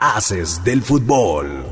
Haces 0.00 0.62
del 0.62 0.80
fútbol. 0.80 1.64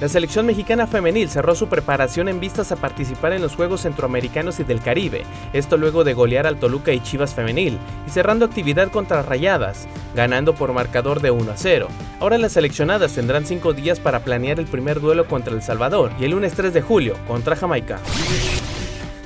La 0.00 0.08
selección 0.08 0.46
mexicana 0.46 0.86
femenil 0.86 1.28
cerró 1.28 1.54
su 1.54 1.68
preparación 1.68 2.26
en 2.26 2.40
vistas 2.40 2.72
a 2.72 2.76
participar 2.76 3.34
en 3.34 3.42
los 3.42 3.54
Juegos 3.54 3.82
Centroamericanos 3.82 4.58
y 4.58 4.64
del 4.64 4.80
Caribe, 4.80 5.24
esto 5.52 5.76
luego 5.76 6.04
de 6.04 6.14
golear 6.14 6.46
al 6.46 6.58
Toluca 6.58 6.90
y 6.92 7.00
Chivas 7.00 7.34
femenil, 7.34 7.76
y 8.06 8.10
cerrando 8.10 8.46
actividad 8.46 8.90
contra 8.90 9.20
Rayadas, 9.20 9.86
ganando 10.14 10.54
por 10.54 10.72
marcador 10.72 11.20
de 11.20 11.32
1 11.32 11.52
a 11.52 11.56
0. 11.58 11.88
Ahora 12.18 12.38
las 12.38 12.52
seleccionadas 12.52 13.12
tendrán 13.12 13.44
5 13.44 13.74
días 13.74 14.00
para 14.00 14.20
planear 14.20 14.58
el 14.58 14.64
primer 14.64 15.02
duelo 15.02 15.26
contra 15.26 15.52
El 15.52 15.60
Salvador 15.60 16.12
y 16.18 16.24
el 16.24 16.30
lunes 16.30 16.54
3 16.54 16.72
de 16.72 16.80
julio 16.80 17.14
contra 17.26 17.56
Jamaica. 17.56 18.00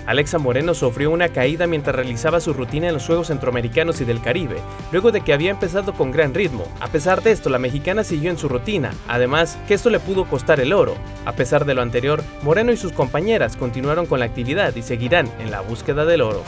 Alexa 0.06 0.38
Moreno 0.38 0.74
sufrió 0.74 1.10
una 1.10 1.28
caída 1.28 1.66
mientras 1.66 1.94
realizaba 1.94 2.40
su 2.40 2.52
rutina 2.52 2.88
en 2.88 2.94
los 2.94 3.06
Juegos 3.06 3.28
Centroamericanos 3.28 4.00
y 4.00 4.04
del 4.04 4.20
Caribe, 4.20 4.56
luego 4.90 5.12
de 5.12 5.20
que 5.20 5.32
había 5.32 5.50
empezado 5.50 5.92
con 5.94 6.10
gran 6.10 6.34
ritmo. 6.34 6.64
A 6.80 6.88
pesar 6.88 7.22
de 7.22 7.30
esto, 7.30 7.50
la 7.50 7.58
mexicana 7.58 8.02
siguió 8.02 8.30
en 8.30 8.38
su 8.38 8.48
rutina, 8.48 8.92
además 9.06 9.58
que 9.68 9.74
esto 9.74 9.90
le 9.90 10.00
pudo 10.00 10.24
costar 10.24 10.58
el 10.60 10.72
oro. 10.72 10.96
A 11.24 11.32
pesar 11.32 11.64
de 11.64 11.74
lo 11.74 11.82
anterior, 11.82 12.22
Moreno 12.42 12.72
y 12.72 12.76
sus 12.76 12.92
compañeras 12.92 13.56
continuaron 13.56 14.06
con 14.06 14.18
la 14.18 14.26
actividad 14.26 14.74
y 14.74 14.82
seguirán 14.82 15.30
en 15.38 15.50
la 15.50 15.60
búsqueda 15.60 16.04
del 16.04 16.22
oro. 16.22 16.42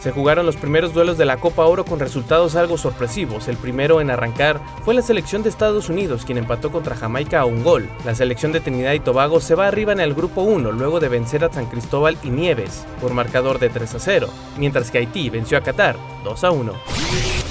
Se 0.00 0.12
jugaron 0.12 0.46
los 0.46 0.56
primeros 0.56 0.94
duelos 0.94 1.18
de 1.18 1.26
la 1.26 1.36
Copa 1.36 1.66
Oro 1.66 1.84
con 1.84 2.00
resultados 2.00 2.56
algo 2.56 2.78
sorpresivos. 2.78 3.48
El 3.48 3.58
primero 3.58 4.00
en 4.00 4.10
arrancar 4.10 4.58
fue 4.82 4.94
la 4.94 5.02
selección 5.02 5.42
de 5.42 5.50
Estados 5.50 5.90
Unidos, 5.90 6.24
quien 6.24 6.38
empató 6.38 6.72
contra 6.72 6.96
Jamaica 6.96 7.40
a 7.40 7.44
un 7.44 7.62
gol. 7.62 7.86
La 8.06 8.14
selección 8.14 8.50
de 8.50 8.60
Trinidad 8.60 8.94
y 8.94 9.00
Tobago 9.00 9.40
se 9.40 9.54
va 9.54 9.68
arriba 9.68 9.92
en 9.92 10.00
el 10.00 10.14
grupo 10.14 10.40
1 10.40 10.72
luego 10.72 11.00
de 11.00 11.10
vencer 11.10 11.44
a 11.44 11.52
San 11.52 11.66
Cristóbal 11.66 12.16
y 12.22 12.30
Nieves 12.30 12.86
por 12.98 13.12
marcador 13.12 13.58
de 13.58 13.68
3 13.68 13.94
a 13.94 13.98
0, 13.98 14.28
mientras 14.56 14.90
que 14.90 14.98
Haití 14.98 15.28
venció 15.28 15.58
a 15.58 15.60
Qatar 15.60 15.96
2 16.24 16.44
a 16.44 16.50
1. 16.50 17.49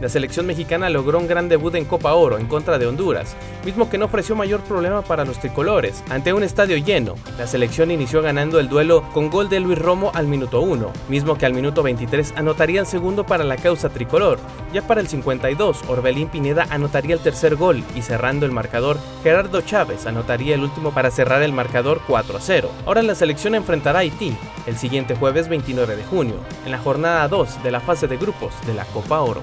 La 0.00 0.08
selección 0.08 0.46
mexicana 0.46 0.88
logró 0.90 1.18
un 1.18 1.26
gran 1.26 1.48
debut 1.48 1.74
en 1.74 1.84
Copa 1.84 2.14
Oro 2.14 2.38
en 2.38 2.46
contra 2.46 2.78
de 2.78 2.86
Honduras, 2.86 3.34
mismo 3.64 3.90
que 3.90 3.98
no 3.98 4.04
ofreció 4.04 4.36
mayor 4.36 4.60
problema 4.60 5.02
para 5.02 5.24
los 5.24 5.40
tricolores. 5.40 6.04
Ante 6.08 6.32
un 6.32 6.44
estadio 6.44 6.76
lleno, 6.76 7.16
la 7.36 7.48
selección 7.48 7.90
inició 7.90 8.22
ganando 8.22 8.60
el 8.60 8.68
duelo 8.68 9.02
con 9.12 9.28
gol 9.28 9.48
de 9.48 9.58
Luis 9.58 9.76
Romo 9.76 10.12
al 10.14 10.28
minuto 10.28 10.60
1, 10.60 10.92
mismo 11.08 11.36
que 11.36 11.46
al 11.46 11.54
minuto 11.54 11.82
23 11.82 12.34
anotaría 12.36 12.80
el 12.80 12.86
segundo 12.86 13.26
para 13.26 13.42
la 13.42 13.56
causa 13.56 13.88
tricolor. 13.88 14.38
Ya 14.72 14.86
para 14.86 15.00
el 15.00 15.08
52, 15.08 15.80
Orbelín 15.88 16.28
Pineda 16.28 16.68
anotaría 16.70 17.16
el 17.16 17.20
tercer 17.20 17.56
gol 17.56 17.82
y 17.96 18.02
cerrando 18.02 18.46
el 18.46 18.52
marcador, 18.52 18.98
Gerardo 19.24 19.62
Chávez 19.62 20.06
anotaría 20.06 20.54
el 20.54 20.62
último 20.62 20.92
para 20.92 21.10
cerrar 21.10 21.42
el 21.42 21.52
marcador 21.52 22.00
4 22.06 22.36
a 22.36 22.40
0. 22.40 22.70
Ahora 22.86 23.02
la 23.02 23.16
selección 23.16 23.56
enfrentará 23.56 23.98
a 23.98 24.02
Haití 24.02 24.36
el 24.68 24.76
siguiente 24.76 25.16
jueves 25.16 25.48
29 25.48 25.96
de 25.96 26.04
junio, 26.04 26.36
en 26.64 26.70
la 26.70 26.78
jornada 26.78 27.26
2 27.26 27.62
de 27.62 27.70
la 27.70 27.80
fase 27.80 28.06
de 28.06 28.16
grupos 28.16 28.52
de 28.66 28.74
la 28.74 28.84
Copa 28.84 29.20
Oro. 29.20 29.42